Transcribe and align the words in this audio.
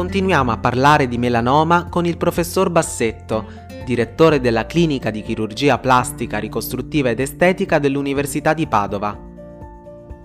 continuiamo 0.00 0.50
a 0.50 0.56
parlare 0.56 1.08
di 1.08 1.18
melanoma 1.18 1.90
con 1.90 2.06
il 2.06 2.16
professor 2.16 2.70
Bassetto, 2.70 3.44
direttore 3.84 4.40
della 4.40 4.64
clinica 4.64 5.10
di 5.10 5.20
chirurgia 5.20 5.76
plastica, 5.76 6.38
ricostruttiva 6.38 7.10
ed 7.10 7.20
estetica 7.20 7.78
dell'Università 7.78 8.54
di 8.54 8.66
Padova. 8.66 9.14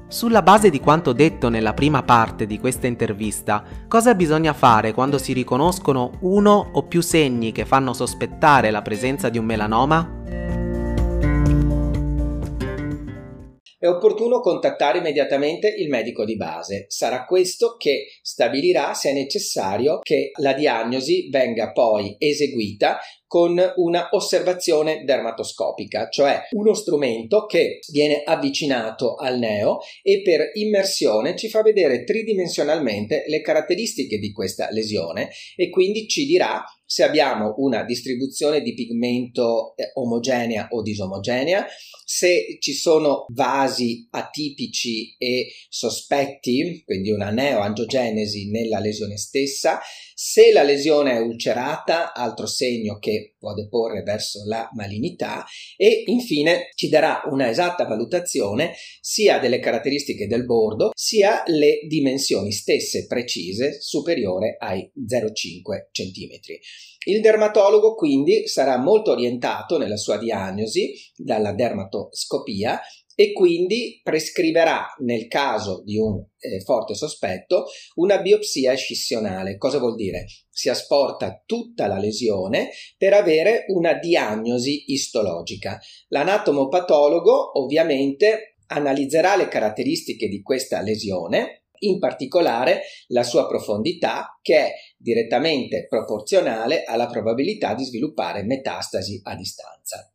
Sulla 0.07 0.41
base 0.41 0.69
di 0.69 0.79
quanto 0.79 1.11
detto 1.11 1.49
nella 1.49 1.73
prima 1.73 2.03
parte 2.03 2.45
di 2.45 2.57
questa 2.57 2.87
intervista, 2.87 3.65
cosa 3.89 4.15
bisogna 4.15 4.53
fare 4.53 4.93
quando 4.93 5.17
si 5.17 5.33
riconoscono 5.33 6.11
uno 6.21 6.69
o 6.71 6.83
più 6.83 7.01
segni 7.01 7.51
che 7.51 7.65
fanno 7.65 7.91
sospettare 7.91 8.71
la 8.71 8.81
presenza 8.81 9.27
di 9.27 9.37
un 9.37 9.43
melanoma? 9.43 10.14
È 13.85 13.89
opportuno 13.89 14.39
contattare 14.39 14.97
immediatamente 14.97 15.67
il 15.67 15.89
medico 15.89 16.25
di 16.25 16.35
base. 16.35 16.85
Sarà 16.87 17.25
questo 17.25 17.75
che 17.77 18.07
stabilirà 18.21 18.93
se 18.93 19.11
è 19.11 19.13
necessario 19.13 19.99
che 19.99 20.31
la 20.39 20.53
diagnosi 20.53 21.29
venga 21.29 21.71
poi 21.71 22.15
eseguita 22.17 22.99
con 23.35 23.61
una 23.75 24.07
osservazione 24.11 25.03
dermatoscopica, 25.03 26.07
cioè 26.07 26.43
uno 26.51 26.73
strumento 26.73 27.45
che 27.47 27.79
viene 27.91 28.21
avvicinato 28.23 29.15
al 29.15 29.37
neo 29.39 29.79
e 30.01 30.21
per 30.21 30.51
immersione 30.53 31.35
ci 31.35 31.49
fa 31.49 31.61
vedere 31.61 32.05
tridimensionalmente 32.05 33.25
le 33.27 33.41
caratteristiche 33.41 34.19
di 34.19 34.31
questa 34.31 34.69
lesione 34.71 35.31
e 35.57 35.69
quindi 35.69 36.07
ci 36.07 36.25
dirà 36.25 36.63
se 36.85 37.03
abbiamo 37.03 37.55
una 37.57 37.83
distribuzione 37.83 38.61
di 38.61 38.73
pigmento 38.73 39.75
eh, 39.75 39.89
omogenea 39.95 40.67
o 40.69 40.81
disomogenea, 40.81 41.65
se 42.05 42.57
ci 42.59 42.73
sono 42.73 43.25
vasi 43.33 44.07
atipici 44.11 45.15
e 45.17 45.47
sospetti, 45.67 46.83
quindi 46.85 47.09
una 47.09 47.31
neoangiogenesi 47.31 48.49
nella 48.51 48.79
lesione 48.79 49.17
stessa, 49.17 49.81
se 50.13 50.51
la 50.53 50.63
lesione 50.63 51.13
è 51.13 51.19
ulcerata, 51.19 52.13
altro 52.13 52.45
segno 52.45 52.99
che 52.99 53.24
può 53.37 53.53
deporre 53.53 54.03
verso 54.03 54.45
la 54.45 54.69
malignità 54.73 55.45
e 55.75 56.03
infine 56.05 56.69
ci 56.75 56.89
darà 56.89 57.23
una 57.29 57.49
esatta 57.49 57.85
valutazione 57.85 58.73
sia 59.01 59.39
delle 59.39 59.59
caratteristiche 59.59 60.27
del 60.27 60.45
bordo 60.45 60.91
sia 60.93 61.43
le 61.47 61.79
dimensioni 61.87 62.51
stesse 62.51 63.05
precise 63.07 63.81
superiore 63.81 64.55
ai 64.59 64.91
0,5 65.07 65.89
cm. 65.91 66.39
Il 67.07 67.21
dermatologo 67.21 67.93
quindi 67.93 68.47
sarà 68.47 68.79
molto 68.79 69.11
orientato 69.11 69.77
nella 69.77 69.97
sua 69.97 70.17
diagnosi 70.17 70.93
dalla 71.15 71.53
dermatoscopia 71.53 72.81
e 73.15 73.31
quindi 73.31 74.01
prescriverà 74.03 74.85
nel 74.99 75.27
caso 75.27 75.81
di 75.83 75.97
un 75.97 76.23
eh, 76.37 76.59
forte 76.59 76.93
sospetto 76.93 77.65
una 77.95 78.19
biopsia 78.19 78.75
scissionale. 78.75 79.57
Cosa 79.57 79.79
vuol 79.79 79.95
dire? 79.95 80.25
Si 80.49 80.69
asporta 80.69 81.41
tutta 81.45 81.87
la 81.87 81.97
lesione 81.97 82.69
per 82.97 83.13
avere 83.13 83.63
una 83.69 83.93
diagnosi 83.93 84.91
istologica. 84.91 85.79
L'anatomopatologo 86.09 87.59
ovviamente 87.59 88.57
analizzerà 88.67 89.35
le 89.35 89.47
caratteristiche 89.47 90.27
di 90.27 90.41
questa 90.41 90.81
lesione 90.81 91.61
in 91.79 91.99
particolare 91.99 92.81
la 93.07 93.23
sua 93.23 93.47
profondità 93.47 94.39
che 94.41 94.57
è 94.57 94.73
direttamente 94.97 95.87
proporzionale 95.87 96.83
alla 96.83 97.07
probabilità 97.07 97.73
di 97.73 97.83
sviluppare 97.83 98.43
metastasi 98.43 99.19
a 99.23 99.35
distanza. 99.35 100.14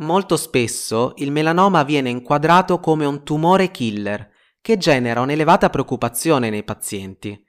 Molto 0.00 0.36
spesso 0.36 1.12
il 1.16 1.32
melanoma 1.32 1.82
viene 1.82 2.08
inquadrato 2.08 2.78
come 2.78 3.04
un 3.04 3.24
tumore 3.24 3.70
killer 3.72 4.30
che 4.60 4.76
genera 4.76 5.20
un'elevata 5.20 5.70
preoccupazione 5.70 6.50
nei 6.50 6.62
pazienti. 6.62 7.40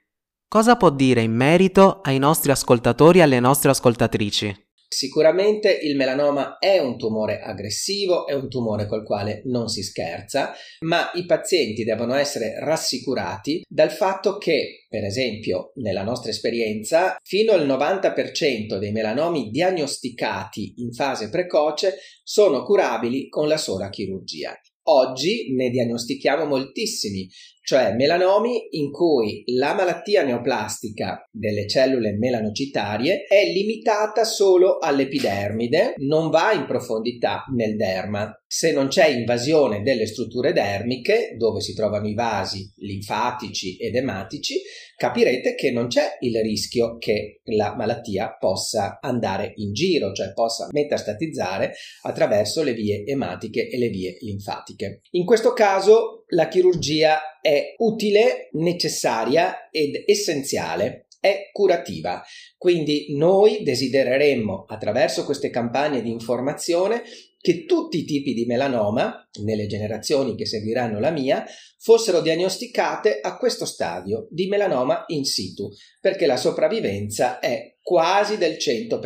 Cosa 0.48 0.76
può 0.76 0.90
dire 0.90 1.20
in 1.20 1.32
merito 1.32 2.00
ai 2.02 2.18
nostri 2.18 2.50
ascoltatori 2.50 3.20
e 3.20 3.22
alle 3.22 3.38
nostre 3.38 3.70
ascoltatrici? 3.70 4.69
Sicuramente 4.92 5.70
il 5.70 5.94
melanoma 5.94 6.58
è 6.58 6.80
un 6.80 6.98
tumore 6.98 7.38
aggressivo, 7.38 8.26
è 8.26 8.34
un 8.34 8.48
tumore 8.48 8.88
col 8.88 9.04
quale 9.04 9.40
non 9.44 9.68
si 9.68 9.84
scherza, 9.84 10.52
ma 10.80 11.12
i 11.14 11.26
pazienti 11.26 11.84
devono 11.84 12.14
essere 12.14 12.58
rassicurati 12.58 13.62
dal 13.68 13.92
fatto 13.92 14.36
che, 14.36 14.86
per 14.88 15.04
esempio, 15.04 15.70
nella 15.76 16.02
nostra 16.02 16.30
esperienza, 16.30 17.16
fino 17.22 17.52
al 17.52 17.68
90% 17.68 18.78
dei 18.78 18.90
melanomi 18.90 19.50
diagnosticati 19.50 20.74
in 20.78 20.92
fase 20.92 21.30
precoce 21.30 21.98
sono 22.24 22.64
curabili 22.64 23.28
con 23.28 23.46
la 23.46 23.58
sola 23.58 23.90
chirurgia. 23.90 24.58
Oggi 24.88 25.54
ne 25.54 25.70
diagnostichiamo 25.70 26.46
moltissimi, 26.46 27.28
cioè 27.62 27.94
melanomi 27.94 28.68
in 28.70 28.90
cui 28.90 29.42
la 29.56 29.74
malattia 29.74 30.22
neoplastica 30.22 31.26
delle 31.30 31.68
cellule 31.68 32.16
melanocitarie 32.16 33.24
è 33.24 33.44
limitata 33.52 34.24
solo 34.24 34.78
all'epidermide, 34.78 35.94
non 35.98 36.30
va 36.30 36.52
in 36.52 36.66
profondità 36.66 37.44
nel 37.54 37.76
derma. 37.76 38.32
Se 38.46 38.72
non 38.72 38.88
c'è 38.88 39.06
invasione 39.06 39.82
delle 39.82 40.06
strutture 40.06 40.52
dermiche, 40.52 41.36
dove 41.36 41.60
si 41.60 41.72
trovano 41.72 42.08
i 42.08 42.14
vasi 42.14 42.68
linfatici 42.78 43.76
ed 43.76 43.94
ematici, 43.94 44.60
capirete 44.96 45.54
che 45.54 45.70
non 45.70 45.86
c'è 45.86 46.16
il 46.20 46.40
rischio 46.42 46.96
che 46.98 47.40
la 47.44 47.74
malattia 47.76 48.36
possa 48.38 48.98
andare 49.00 49.52
in 49.56 49.72
giro, 49.72 50.12
cioè 50.12 50.32
possa 50.32 50.66
metastatizzare 50.72 51.72
attraverso 52.02 52.62
le 52.62 52.72
vie 52.72 53.04
ematiche 53.06 53.68
e 53.68 53.78
le 53.78 53.88
vie 53.88 54.16
linfatiche. 54.20 55.02
In 55.12 55.24
questo 55.24 55.52
caso 55.52 56.19
la 56.30 56.48
chirurgia 56.48 57.40
è 57.40 57.74
utile, 57.78 58.48
necessaria 58.52 59.68
ed 59.70 60.02
essenziale 60.06 61.06
è 61.20 61.50
curativa. 61.52 62.22
Quindi 62.56 63.14
noi 63.14 63.62
desidereremmo 63.62 64.64
attraverso 64.66 65.24
queste 65.24 65.50
campagne 65.50 66.02
di 66.02 66.10
informazione 66.10 67.02
che 67.38 67.64
tutti 67.64 67.98
i 67.98 68.04
tipi 68.04 68.34
di 68.34 68.44
melanoma, 68.44 69.28
nelle 69.42 69.66
generazioni 69.66 70.34
che 70.34 70.46
seguiranno 70.46 70.98
la 70.98 71.10
mia, 71.10 71.44
fossero 71.78 72.20
diagnosticate 72.20 73.20
a 73.20 73.36
questo 73.38 73.64
stadio 73.64 74.28
di 74.30 74.46
melanoma 74.46 75.04
in 75.08 75.24
situ, 75.24 75.70
perché 76.00 76.26
la 76.26 76.36
sopravvivenza 76.36 77.38
è 77.38 77.76
quasi 77.82 78.36
del 78.36 78.56
100%. 78.56 78.98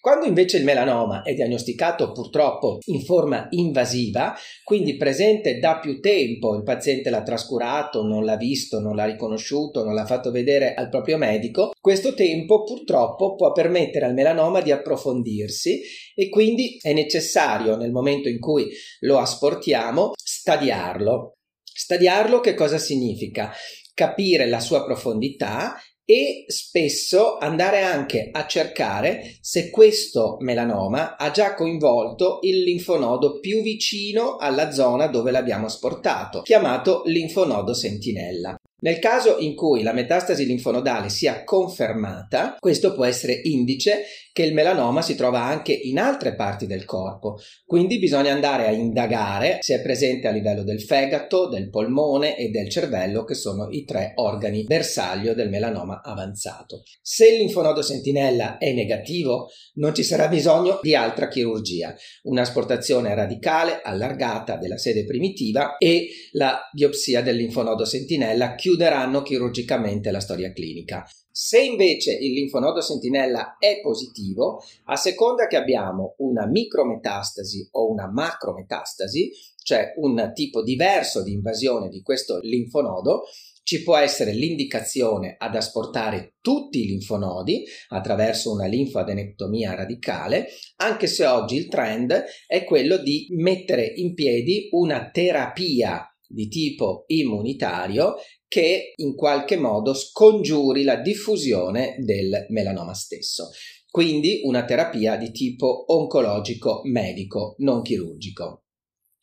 Quando 0.00 0.24
invece 0.24 0.56
il 0.56 0.64
melanoma 0.64 1.20
è 1.20 1.34
diagnosticato 1.34 2.12
purtroppo 2.12 2.78
in 2.86 3.02
forma 3.02 3.48
invasiva, 3.50 4.34
quindi 4.64 4.96
presente 4.96 5.58
da 5.58 5.78
più 5.78 6.00
tempo, 6.00 6.54
il 6.54 6.62
paziente 6.62 7.10
l'ha 7.10 7.22
trascurato, 7.22 8.02
non 8.02 8.24
l'ha 8.24 8.38
visto, 8.38 8.80
non 8.80 8.96
l'ha 8.96 9.04
riconosciuto, 9.04 9.84
non 9.84 9.92
l'ha 9.92 10.06
fatto 10.06 10.30
vedere 10.30 10.72
al 10.72 10.88
proprio 10.88 11.18
medico, 11.18 11.72
questo 11.78 12.14
tempo 12.14 12.64
purtroppo 12.64 13.34
può 13.34 13.52
permettere 13.52 14.06
al 14.06 14.14
melanoma 14.14 14.62
di 14.62 14.72
approfondirsi 14.72 15.82
e 16.14 16.30
quindi 16.30 16.78
è 16.80 16.94
necessario 16.94 17.76
nel 17.76 17.92
momento 17.92 18.30
in 18.30 18.38
cui 18.38 18.70
lo 19.00 19.18
asportiamo 19.18 20.12
stadiarlo. 20.14 21.34
Stadiarlo 21.62 22.40
che 22.40 22.54
cosa 22.54 22.78
significa? 22.78 23.52
Capire 23.92 24.46
la 24.46 24.60
sua 24.60 24.82
profondità 24.82 25.74
e 26.10 26.44
spesso 26.48 27.38
andare 27.38 27.82
anche 27.82 28.30
a 28.32 28.44
cercare 28.44 29.36
se 29.40 29.70
questo 29.70 30.38
melanoma 30.40 31.16
ha 31.16 31.30
già 31.30 31.54
coinvolto 31.54 32.40
il 32.42 32.64
linfonodo 32.64 33.38
più 33.38 33.62
vicino 33.62 34.36
alla 34.36 34.72
zona 34.72 35.06
dove 35.06 35.30
l'abbiamo 35.30 35.66
asportato, 35.66 36.42
chiamato 36.42 37.02
linfonodo 37.04 37.72
sentinella. 37.74 38.56
Nel 38.80 38.98
caso 38.98 39.38
in 39.38 39.54
cui 39.54 39.82
la 39.82 39.92
metastasi 39.92 40.46
linfonodale 40.46 41.08
sia 41.08 41.44
confermata, 41.44 42.56
questo 42.58 42.94
può 42.94 43.04
essere 43.04 43.40
indice 43.44 44.04
che 44.32 44.44
il 44.44 44.54
melanoma 44.54 45.02
si 45.02 45.16
trova 45.16 45.42
anche 45.42 45.72
in 45.72 45.98
altre 45.98 46.34
parti 46.34 46.66
del 46.66 46.84
corpo, 46.84 47.38
quindi 47.66 47.98
bisogna 47.98 48.32
andare 48.32 48.66
a 48.66 48.70
indagare 48.70 49.58
se 49.60 49.76
è 49.76 49.82
presente 49.82 50.28
a 50.28 50.30
livello 50.30 50.62
del 50.62 50.80
fegato, 50.80 51.48
del 51.48 51.68
polmone 51.68 52.38
e 52.38 52.48
del 52.48 52.70
cervello, 52.70 53.24
che 53.24 53.34
sono 53.34 53.68
i 53.70 53.84
tre 53.84 54.12
organi 54.14 54.64
bersaglio 54.64 55.34
del 55.34 55.50
melanoma 55.50 56.00
avanzato. 56.02 56.82
Se 57.02 57.28
il 57.28 57.38
linfonodo 57.38 57.82
sentinella 57.82 58.58
è 58.58 58.72
negativo, 58.72 59.48
non 59.74 59.94
ci 59.94 60.04
sarà 60.04 60.28
bisogno 60.28 60.78
di 60.80 60.94
altra 60.94 61.28
chirurgia, 61.28 61.94
un'asportazione 62.22 63.14
radicale 63.14 63.80
allargata 63.82 64.56
della 64.56 64.78
sede 64.78 65.04
primitiva 65.04 65.76
e 65.76 66.08
la 66.32 66.60
biopsia 66.72 67.20
del 67.20 67.36
linfonodo 67.36 67.84
sentinella 67.84 68.54
chiuderanno 68.70 69.22
chirurgicamente 69.22 70.12
la 70.12 70.20
storia 70.20 70.52
clinica. 70.52 71.04
Se 71.28 71.60
invece 71.60 72.12
il 72.12 72.32
linfonodo 72.32 72.80
sentinella 72.80 73.56
è 73.58 73.80
positivo, 73.80 74.62
a 74.84 74.96
seconda 74.96 75.48
che 75.48 75.56
abbiamo 75.56 76.14
una 76.18 76.46
micrometastasi 76.46 77.70
o 77.72 77.90
una 77.90 78.08
macrometastasi, 78.08 79.32
cioè 79.62 79.94
un 79.96 80.30
tipo 80.34 80.62
diverso 80.62 81.22
di 81.24 81.32
invasione 81.32 81.88
di 81.88 82.00
questo 82.02 82.38
linfonodo, 82.38 83.22
ci 83.64 83.82
può 83.82 83.96
essere 83.96 84.32
l'indicazione 84.32 85.34
ad 85.38 85.54
asportare 85.54 86.34
tutti 86.40 86.82
i 86.82 86.86
linfonodi 86.86 87.64
attraverso 87.88 88.52
una 88.52 88.66
linfadenectomia 88.66 89.74
radicale, 89.74 90.46
anche 90.76 91.06
se 91.06 91.26
oggi 91.26 91.56
il 91.56 91.68
trend 91.68 92.24
è 92.46 92.64
quello 92.64 92.96
di 92.98 93.26
mettere 93.30 93.84
in 93.84 94.14
piedi 94.14 94.68
una 94.72 95.10
terapia 95.10 96.04
di 96.30 96.48
tipo 96.48 97.04
immunitario 97.08 98.14
che 98.50 98.94
in 98.96 99.14
qualche 99.14 99.56
modo 99.56 99.94
scongiuri 99.94 100.82
la 100.82 100.96
diffusione 100.96 101.94
del 102.00 102.46
melanoma 102.48 102.94
stesso. 102.94 103.50
Quindi 103.88 104.40
una 104.42 104.64
terapia 104.64 105.14
di 105.14 105.30
tipo 105.30 105.84
oncologico 105.94 106.80
medico, 106.82 107.54
non 107.58 107.80
chirurgico. 107.82 108.64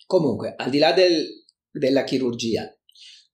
Comunque, 0.06 0.53
al 0.56 0.69
di 0.69 0.77
là 0.77 0.94
del, 0.94 1.25
della 1.69 2.06
chirurgia, 2.06 2.74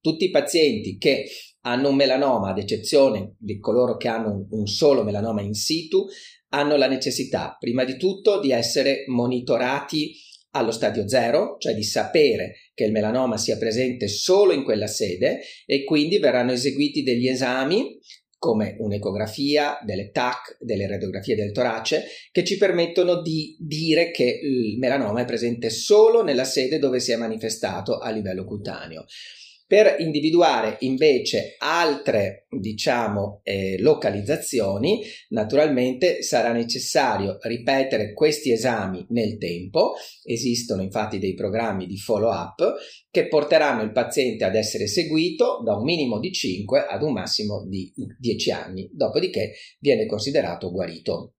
tutti 0.01 0.25
i 0.25 0.31
pazienti 0.31 0.97
che 0.97 1.27
hanno 1.61 1.89
un 1.89 1.95
melanoma, 1.95 2.49
ad 2.49 2.57
eccezione 2.57 3.35
di 3.37 3.59
coloro 3.59 3.95
che 3.95 4.07
hanno 4.07 4.47
un 4.49 4.65
solo 4.65 5.03
melanoma 5.03 5.43
in 5.43 5.53
situ, 5.53 6.07
hanno 6.49 6.75
la 6.75 6.87
necessità, 6.87 7.55
prima 7.59 7.83
di 7.83 7.97
tutto, 7.97 8.39
di 8.39 8.51
essere 8.51 9.03
monitorati 9.05 10.15
allo 10.55 10.71
stadio 10.71 11.07
zero, 11.07 11.55
cioè 11.57 11.73
di 11.73 11.83
sapere 11.83 12.55
che 12.73 12.85
il 12.85 12.91
melanoma 12.91 13.37
sia 13.37 13.57
presente 13.57 14.07
solo 14.07 14.53
in 14.53 14.63
quella 14.63 14.87
sede 14.87 15.41
e 15.65 15.83
quindi 15.83 16.19
verranno 16.19 16.51
eseguiti 16.51 17.03
degli 17.03 17.27
esami 17.27 17.99
come 18.37 18.75
un'ecografia, 18.77 19.79
delle 19.85 20.11
TAC, 20.11 20.57
delle 20.59 20.85
radiografie 20.85 21.33
del 21.33 21.53
torace, 21.53 22.03
che 22.29 22.43
ci 22.43 22.57
permettono 22.57 23.21
di 23.21 23.55
dire 23.57 24.11
che 24.11 24.39
il 24.43 24.77
melanoma 24.79 25.21
è 25.21 25.25
presente 25.25 25.69
solo 25.69 26.23
nella 26.23 26.43
sede 26.43 26.77
dove 26.77 26.99
si 26.99 27.13
è 27.13 27.15
manifestato 27.15 27.99
a 27.99 28.09
livello 28.09 28.43
cutaneo. 28.43 29.05
Per 29.73 29.95
individuare 30.01 30.77
invece 30.81 31.55
altre, 31.57 32.45
diciamo, 32.47 33.39
eh, 33.41 33.81
localizzazioni, 33.81 35.01
naturalmente 35.29 36.21
sarà 36.21 36.51
necessario 36.51 37.39
ripetere 37.41 38.13
questi 38.13 38.51
esami 38.51 39.03
nel 39.09 39.39
tempo. 39.39 39.93
Esistono 40.23 40.83
infatti 40.83 41.17
dei 41.17 41.33
programmi 41.33 41.87
di 41.87 41.97
follow-up 41.97 42.75
che 43.09 43.27
porteranno 43.27 43.81
il 43.81 43.91
paziente 43.91 44.43
ad 44.43 44.53
essere 44.53 44.85
seguito 44.85 45.63
da 45.65 45.75
un 45.75 45.85
minimo 45.85 46.19
di 46.19 46.31
5 46.31 46.85
ad 46.87 47.01
un 47.01 47.13
massimo 47.13 47.65
di 47.67 47.91
10 48.19 48.51
anni, 48.51 48.87
dopodiché 48.93 49.53
viene 49.79 50.05
considerato 50.05 50.69
guarito. 50.69 51.33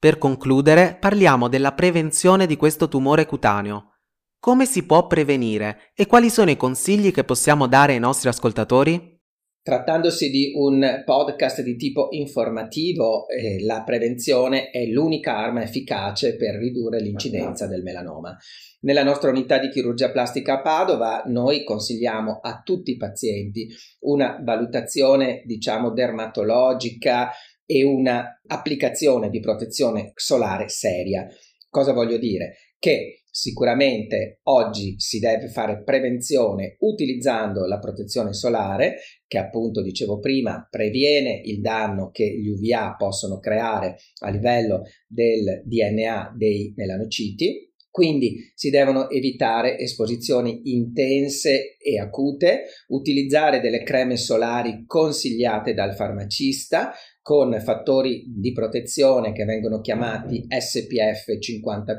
Per 0.00 0.16
concludere, 0.16 0.96
parliamo 1.00 1.48
della 1.48 1.72
prevenzione 1.72 2.46
di 2.46 2.54
questo 2.54 2.86
tumore 2.86 3.26
cutaneo. 3.26 3.94
Come 4.38 4.64
si 4.64 4.86
può 4.86 5.08
prevenire 5.08 5.90
e 5.92 6.06
quali 6.06 6.30
sono 6.30 6.50
i 6.50 6.56
consigli 6.56 7.10
che 7.10 7.24
possiamo 7.24 7.66
dare 7.66 7.94
ai 7.94 7.98
nostri 7.98 8.28
ascoltatori? 8.28 9.16
Trattandosi 9.60 10.30
di 10.30 10.52
un 10.54 11.02
podcast 11.04 11.62
di 11.62 11.74
tipo 11.74 12.06
informativo, 12.10 13.26
eh, 13.28 13.64
la 13.64 13.82
prevenzione 13.82 14.70
è 14.70 14.84
l'unica 14.86 15.36
arma 15.36 15.64
efficace 15.64 16.36
per 16.36 16.54
ridurre 16.54 17.00
l'incidenza 17.00 17.66
del 17.66 17.82
melanoma. 17.82 18.36
Nella 18.82 19.02
nostra 19.02 19.30
unità 19.30 19.58
di 19.58 19.68
chirurgia 19.68 20.12
plastica 20.12 20.58
a 20.58 20.62
Padova 20.62 21.24
noi 21.26 21.64
consigliamo 21.64 22.38
a 22.40 22.62
tutti 22.64 22.92
i 22.92 22.96
pazienti 22.96 23.66
una 24.02 24.40
valutazione, 24.40 25.42
diciamo, 25.44 25.90
dermatologica 25.90 27.32
e 27.70 27.84
una 27.84 28.40
applicazione 28.46 29.28
di 29.28 29.40
protezione 29.40 30.12
solare 30.14 30.70
seria. 30.70 31.28
Cosa 31.68 31.92
voglio 31.92 32.16
dire? 32.16 32.56
Che 32.78 33.24
sicuramente 33.30 34.40
oggi 34.44 34.94
si 34.98 35.18
deve 35.18 35.48
fare 35.48 35.82
prevenzione 35.82 36.76
utilizzando 36.80 37.66
la 37.66 37.78
protezione 37.78 38.32
solare, 38.32 38.96
che 39.26 39.36
appunto 39.36 39.82
dicevo 39.82 40.18
prima 40.18 40.66
previene 40.70 41.42
il 41.44 41.60
danno 41.60 42.08
che 42.10 42.24
gli 42.24 42.48
UVA 42.48 42.94
possono 42.96 43.38
creare 43.38 43.98
a 44.22 44.30
livello 44.30 44.84
del 45.06 45.62
DNA 45.66 46.32
dei 46.34 46.72
melanociti 46.74 47.67
quindi 47.90 48.52
si 48.54 48.70
devono 48.70 49.10
evitare 49.10 49.78
esposizioni 49.78 50.72
intense 50.72 51.76
e 51.78 51.98
acute, 51.98 52.64
utilizzare 52.88 53.60
delle 53.60 53.82
creme 53.82 54.16
solari 54.16 54.84
consigliate 54.86 55.74
dal 55.74 55.94
farmacista 55.94 56.92
con 57.20 57.60
fattori 57.60 58.24
di 58.28 58.52
protezione 58.52 59.32
che 59.32 59.44
vengono 59.44 59.80
chiamati 59.80 60.46
SPF 60.48 61.38
50 61.38 61.98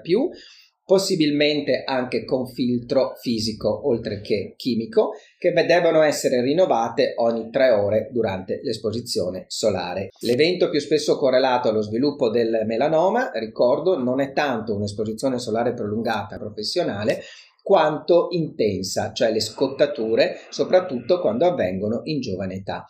possibilmente 0.90 1.84
anche 1.86 2.26
con 2.26 2.48
filtro 2.48 3.14
fisico 3.22 3.88
oltre 3.88 4.22
che 4.22 4.56
chimico, 4.58 5.12
che 5.38 5.52
devono 5.52 6.02
essere 6.02 6.42
rinnovate 6.42 7.14
ogni 7.18 7.52
tre 7.52 7.70
ore 7.70 8.10
durante 8.12 8.60
l'esposizione 8.64 9.46
solare. 9.50 10.10
L'evento 10.22 10.68
più 10.72 10.80
spesso 10.80 11.16
correlato 11.16 11.70
allo 11.70 11.84
sviluppo 11.84 12.32
del 12.32 12.64
melanoma, 12.66 13.30
ricordo, 13.36 14.00
non 14.00 14.20
è 14.20 14.34
tanto 14.34 14.74
un'esposizione 14.74 15.38
solare 15.38 15.76
prolungata 15.76 16.40
professionale, 16.40 17.22
quanto 17.62 18.30
intensa, 18.32 19.14
cioè 19.14 19.32
le 19.32 19.42
scottature, 19.42 20.40
soprattutto 20.50 21.20
quando 21.20 21.46
avvengono 21.46 22.00
in 22.06 22.20
giovane 22.20 22.56
età. 22.56 22.84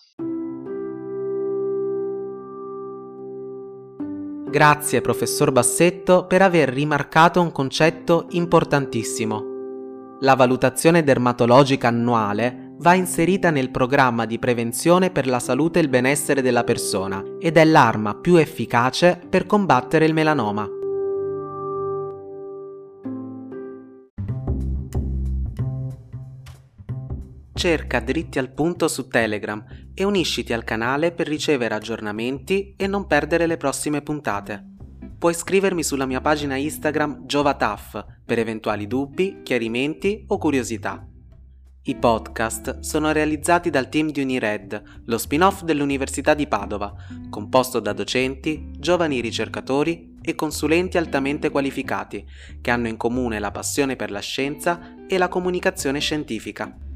Grazie 4.49 5.01
professor 5.01 5.51
Bassetto 5.51 6.25
per 6.25 6.41
aver 6.41 6.69
rimarcato 6.69 7.39
un 7.39 7.51
concetto 7.51 8.25
importantissimo. 8.31 9.43
La 10.21 10.33
valutazione 10.33 11.03
dermatologica 11.03 11.87
annuale 11.87 12.73
va 12.79 12.95
inserita 12.95 13.51
nel 13.51 13.69
programma 13.69 14.25
di 14.25 14.39
prevenzione 14.39 15.11
per 15.11 15.27
la 15.27 15.39
salute 15.39 15.77
e 15.77 15.83
il 15.83 15.89
benessere 15.89 16.41
della 16.41 16.63
persona 16.63 17.23
ed 17.39 17.57
è 17.57 17.63
l'arma 17.63 18.15
più 18.15 18.37
efficace 18.37 19.21
per 19.29 19.45
combattere 19.45 20.05
il 20.05 20.15
melanoma. 20.15 20.78
Cerca 27.59 27.99
dritti 27.99 28.39
al 28.39 28.53
punto 28.53 28.87
su 28.87 29.09
Telegram 29.09 29.61
e 29.93 30.05
unisciti 30.05 30.53
al 30.53 30.63
canale 30.63 31.11
per 31.11 31.27
ricevere 31.27 31.75
aggiornamenti 31.75 32.73
e 32.77 32.87
non 32.87 33.05
perdere 33.05 33.47
le 33.47 33.57
prossime 33.57 34.01
puntate. 34.01 34.65
Puoi 35.17 35.33
scrivermi 35.33 35.83
sulla 35.83 36.05
mia 36.05 36.21
pagina 36.21 36.55
Instagram 36.55 37.25
Giovataff 37.25 38.01
per 38.23 38.39
eventuali 38.39 38.87
dubbi, 38.87 39.41
chiarimenti 39.43 40.23
o 40.27 40.37
curiosità. 40.37 41.05
I 41.83 41.95
podcast 41.95 42.79
sono 42.79 43.11
realizzati 43.11 43.69
dal 43.69 43.89
team 43.89 44.11
di 44.11 44.21
Unired, 44.21 44.81
lo 45.03 45.17
spin-off 45.17 45.63
dell'Università 45.63 46.33
di 46.33 46.47
Padova, 46.47 46.93
composto 47.29 47.81
da 47.81 47.91
docenti, 47.91 48.71
giovani 48.77 49.19
ricercatori 49.19 50.15
e 50.21 50.33
consulenti 50.33 50.97
altamente 50.97 51.49
qualificati, 51.49 52.25
che 52.61 52.71
hanno 52.71 52.87
in 52.87 52.95
comune 52.95 53.37
la 53.37 53.51
passione 53.51 53.97
per 53.97 54.11
la 54.11 54.21
scienza 54.21 54.95
e 55.05 55.17
la 55.17 55.27
comunicazione 55.27 55.99
scientifica. 55.99 56.87